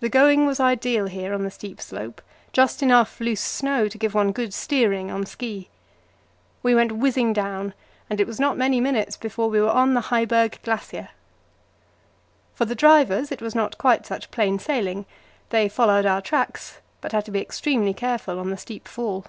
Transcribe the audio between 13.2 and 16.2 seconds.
it was not quite such plain sailing: they followed our